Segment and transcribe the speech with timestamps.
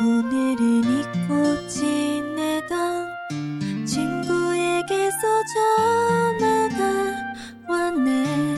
[0.00, 3.08] 오늘은 잊고 지내던
[3.86, 5.18] 친구에게서
[5.54, 7.14] 전화가
[7.68, 8.56] 왔네.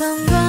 [0.00, 0.39] 떨컹거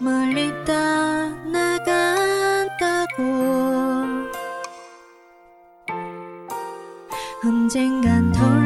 [0.00, 1.50] 멀리 떠나간다고.
[7.44, 8.60] 언젠간 더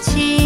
[0.00, 0.39] 情。